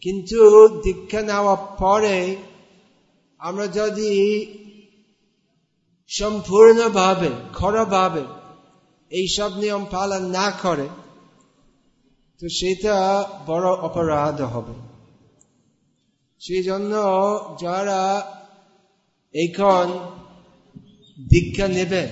কিন্তু 0.00 0.38
দীক্ষা 0.82 1.22
নেওয়ার 1.22 1.56
পরে 1.78 2.36
আমরা 3.40 3.66
যদি 3.66 4.12
সম্পূর্ণভাবে 6.10 7.30
খরভাবে 7.54 8.24
এইসব 9.10 9.50
নিয়ম 9.56 9.84
পালন 9.90 10.22
না 10.30 10.50
করে, 10.62 10.88
তো 12.40 12.46
সেটা 12.48 12.96
বড় 13.46 13.68
অপরাধ 13.70 14.40
হবে। 14.40 14.74
সেই 16.40 16.62
জন্য 16.62 16.92
যারা 17.60 18.02
এখন 19.34 19.86
দীক্ষা 21.28 21.68
নেবে, 21.68 22.08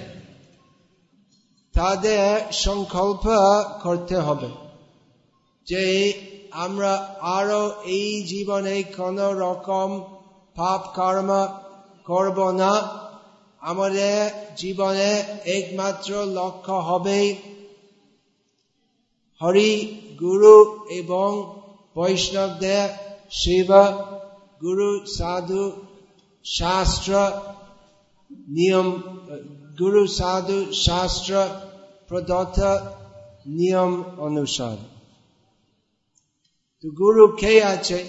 তাদের 1.73 2.53
সংকল্প 2.53 3.25
করতে 3.83 4.17
হবে 4.17 4.49
যে 5.67 6.13
আমরা 6.51 7.17
আরও 7.21 7.83
এই 7.85 8.23
জীবনে 8.23 8.83
কোন 8.83 9.19
রকম 9.19 10.01
পাপ 10.55 10.83
কর্ম 10.95 11.49
করব 12.05 12.51
না। 12.51 12.99
আমাদের 13.61 14.31
জীবনে 14.57 15.11
একমাত্র 15.45 16.27
লক্ষ্য 16.27 16.73
হবে 16.73 17.37
হরি, 19.43 20.01
গুরু 20.21 20.87
এবং 20.91 21.61
বৈষ্ণবদের 21.95 22.89
সেবা। 23.31 23.85
গুরু, 24.63 25.07
সাধু, 25.07 25.73
শাস্ত্র 26.45 27.13
নিয়ম 28.49 28.89
গুরু 29.79 30.03
সাধু 30.17 30.59
শাস্ত্র 30.85 31.33
প্রদত্ত 32.09 32.59
নিয়ম 33.59 33.93
অনুসার 34.19 34.79
তো 36.85 36.87
গুরু 36.99 37.25
কে 37.41 37.53
আছে 37.67 38.01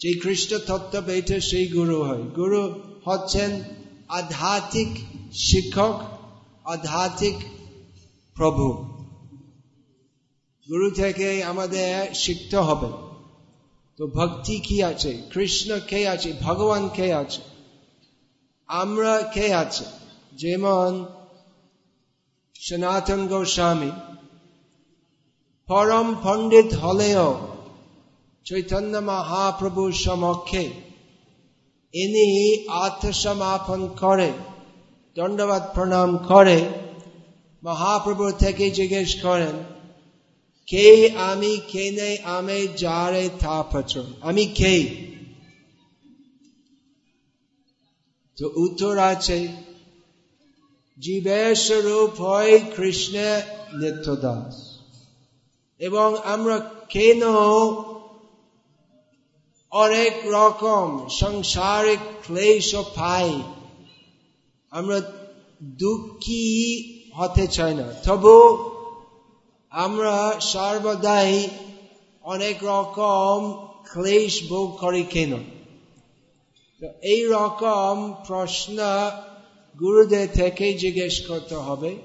যে 0.00 0.10
খ্রিস্ট 0.22 0.50
তত্ত্ব 0.68 0.94
বেটে 1.06 1.38
সেই 1.40 1.66
গুরু 1.76 1.96
হয় 2.02 2.24
গুরু 2.38 2.62
হচ্ছেন 3.04 3.50
আধ্যাত্মিক 4.10 4.92
শিক্ষক 5.42 5.96
আধ্যাত্মিক 6.66 7.38
প্রভু 8.36 8.66
গুরু 10.68 10.88
থেকে 11.00 11.28
আমাদের 11.44 11.90
শিখতে 12.14 12.58
হবে 12.58 12.90
তো 13.98 14.02
ভক্তি 14.16 14.56
কি 14.66 14.76
আছে 14.82 15.12
কৃষ্ণ 15.32 15.70
কে 15.90 16.00
আছে 16.08 16.30
ভগবান 16.42 16.82
কে 16.96 17.06
আছে 17.22 17.42
আমরা 18.68 19.22
কে 19.22 19.54
আছে? 19.54 19.84
যেমন 20.34 21.06
সনাতন 22.60 23.26
গোস্বামী, 23.26 23.90
পরম 25.66 26.14
পণ্ডিত 26.22 26.74
হলেও 26.74 27.38
চৈতন্য 28.44 28.98
মহাপ্রভু 28.98 29.92
সমক্ষে 29.92 30.64
ইনি 31.94 32.68
আত্মসমাপন 32.68 33.88
করে, 33.88 34.32
দণ্ডবাদ 35.14 35.74
প্রণাম 35.74 36.16
করে, 36.16 36.68
মহাপ্রভু 37.64 38.32
থেকে 38.32 38.70
জিজ্ঞেস 38.70 39.22
করেন, 39.22 39.64
কে 40.66 41.12
আমি? 41.16 41.60
কে 41.68 41.90
নেই 41.90 42.18
আমি? 42.18 42.68
যারে 42.68 43.30
থা 43.38 43.62
পত্র 43.62 44.04
আমি 44.20 44.46
কে? 44.46 45.08
তো 48.38 48.52
উত্তর 48.56 48.98
আছে 48.98 49.48
জীবের 50.98 51.54
স্বরূপ 51.54 52.20
হয় 52.20 52.60
কৃষ্ণ 52.76 53.16
নিত্যদাস। 53.80 54.78
এবং 55.78 56.16
আমরা 56.24 56.56
কেন 56.88 57.22
অনেক 59.70 60.14
রকম 60.26 61.08
সংসারিক 61.08 61.98
ক্লেশ 62.26 62.74
পাই, 62.74 63.42
আমরা 64.70 65.00
দুঃখী 65.62 66.46
হতে 67.16 67.46
চাই 67.46 67.74
না। 67.74 67.92
তবু 68.04 68.36
আমরা 69.70 70.40
সর্বদাই 70.40 71.48
অনেক 72.22 72.56
রকম 72.64 73.38
ক্লেশ 73.92 74.48
ভোগ 74.48 74.78
করি 74.78 75.02
কেন? 75.02 75.57
এই 77.02 77.26
রকম 77.26 78.14
প্রশ্ন 78.26 78.76
গুরুদের 79.80 80.28
থেকে 80.34 80.72
জিজ্ঞেস 80.72 81.26
করতে 81.26 81.54
হবে। 81.54 81.96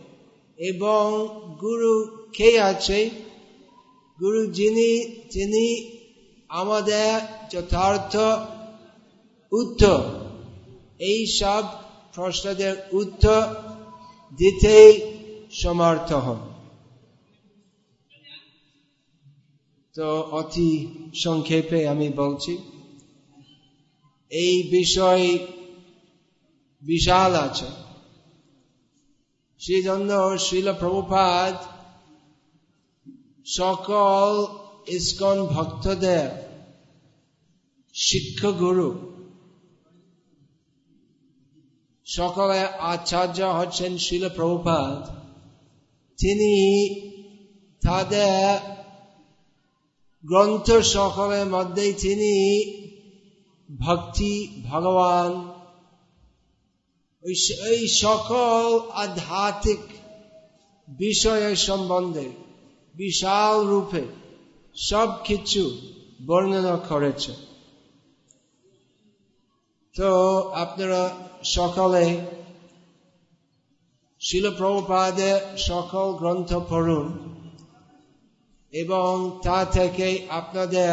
এবং 0.57 1.29
গুরু 1.61 2.17
কে 2.33 2.61
আছে? 2.61 3.09
গুরু 4.21 4.45
যিনি 4.45 5.15
তিনি 5.31 5.97
আমাদের 6.49 7.19
যথার্থ 7.49 8.17
উত্তর। 9.51 10.03
এই 10.99 11.27
সব 11.27 11.63
প্রশ্নদের 12.15 12.89
উত্তর 12.91 13.45
দিতেই 14.37 15.01
সমর্থ 15.51 16.13
হন। 16.13 16.53
তো 19.95 20.21
অতি 20.31 20.87
সংক্ষেপে 21.15 21.87
আমি 21.87 22.09
বলছি। 22.09 22.72
এই 24.33 24.67
বিষয় 24.71 25.37
বিশাল 26.81 27.35
আছে। 27.35 27.69
সেই 29.59 29.83
জন্য 29.83 30.37
শিল 30.37 30.73
প্রভুপাদ 30.73 31.55
সকল 33.45 34.31
ইস্কন 34.87 35.37
ভক্তদের 35.45 36.27
শিক্ষ 37.93 38.45
গুরু 38.45 38.89
সকলে 42.05 42.61
আচার্য 42.63 43.41
হচ্ছেন 43.41 43.97
শিল 43.97 44.29
প্রভুপাদ। 44.29 44.99
তিনি 46.19 46.53
তাদের 47.81 48.59
গ্রন্থ 50.23 50.71
সকলের 50.71 51.45
মধ্যেই 51.45 51.93
তিনি 51.93 52.33
ভক্তি, 53.69 54.63
ভগবান 54.69 55.31
এই 57.65 57.87
সকল 57.87 58.79
আধ্যাত্মিক 58.93 59.83
বিষয়ের 60.87 61.55
সম্বন্ধে 61.55 62.27
বিশাল 62.95 63.67
রূপে 63.67 64.03
সব 64.75 65.09
কিছু 65.23 65.63
বর্ণনা 66.25 66.77
করেছে। 66.89 67.33
তো 69.95 70.11
আপনারা 70.53 71.03
সকালে 71.43 72.03
শিলপ্রভুপাদের 74.19 75.39
সকল 75.57 76.13
গ্রন্থ 76.13 76.53
পড়ুন 76.69 77.07
এবং 78.73 79.39
তা 79.43 79.65
থেকে 79.65 80.27
আপনাদের 80.29 80.91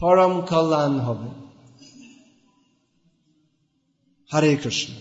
পরম 0.00 0.40
কল্যাণ 0.40 0.94
হবে। 1.00 1.43
হরে 4.33 4.51
কৃষ্ণ 4.55 4.91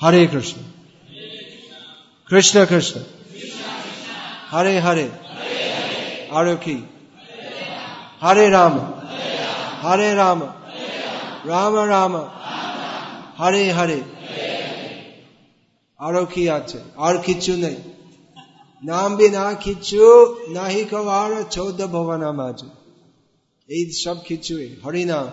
হরে 0.00 0.22
কৃষ্ণ 0.26 0.58
কৃষ্ণ 2.30 2.56
কৃষ্ণ 2.64 2.96
হরে 4.52 4.74
হরে 4.80 5.06
আর 6.30 6.46
কি 6.56 6.76
হরে 8.22 8.46
রাম 8.50 8.74
হরে 9.82 10.10
রাম 10.14 10.40
রাম 11.44 11.74
রাম 11.86 12.12
হরে 13.38 13.64
হরে 13.72 14.00
আরো 16.00 16.22
কি 16.26 16.42
আছে 16.50 16.78
আর 16.96 17.14
কিছু 17.22 17.52
নেই 17.56 17.78
নাম 18.82 19.10
বিনা 19.16 19.44
কিছু 19.64 20.02
নাহি 20.48 20.82
কবার 20.84 21.32
চৌদ্দ 21.50 21.80
ভবন 21.86 22.22
মাঝে 22.32 22.68
এই 23.68 23.82
সব 23.94 24.16
কিছুই 24.24 24.68
হরিনাম 24.84 25.26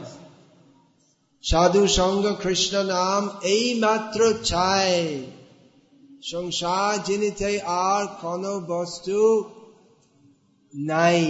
সাধু 1.50 1.82
সঙ্গ 1.88 2.24
কৃষ্ণ 2.42 2.74
নাম 2.82 3.22
এই 3.42 3.80
মাত্র 3.80 4.20
চায় 4.44 4.96
সংসার 6.22 7.04
জিনিস 7.04 7.40
আর 7.66 8.06
কোন 8.22 8.42
বস্তু 8.66 9.20
নাই। 10.74 11.22